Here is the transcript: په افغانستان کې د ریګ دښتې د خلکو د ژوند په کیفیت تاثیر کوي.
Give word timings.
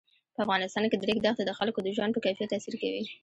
په 0.35 0.39
افغانستان 0.45 0.83
کې 0.89 0.97
د 0.97 1.03
ریګ 1.09 1.19
دښتې 1.23 1.43
د 1.45 1.51
خلکو 1.59 1.79
د 1.83 1.87
ژوند 1.95 2.11
په 2.13 2.21
کیفیت 2.25 2.49
تاثیر 2.51 2.75
کوي. 2.81 3.01